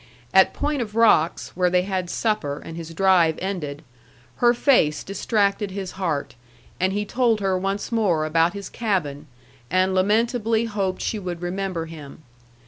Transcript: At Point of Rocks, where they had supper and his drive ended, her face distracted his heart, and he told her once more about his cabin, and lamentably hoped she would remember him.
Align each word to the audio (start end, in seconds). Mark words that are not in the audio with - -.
At 0.33 0.51
Point 0.55 0.81
of 0.81 0.95
Rocks, 0.95 1.49
where 1.49 1.69
they 1.69 1.83
had 1.83 2.09
supper 2.09 2.57
and 2.57 2.75
his 2.75 2.91
drive 2.91 3.37
ended, 3.39 3.83
her 4.37 4.51
face 4.55 5.03
distracted 5.03 5.69
his 5.69 5.91
heart, 5.91 6.33
and 6.79 6.91
he 6.91 7.05
told 7.05 7.39
her 7.39 7.55
once 7.55 7.91
more 7.91 8.25
about 8.25 8.53
his 8.53 8.67
cabin, 8.67 9.27
and 9.69 9.93
lamentably 9.93 10.65
hoped 10.65 11.03
she 11.03 11.19
would 11.19 11.43
remember 11.43 11.85
him. 11.85 12.23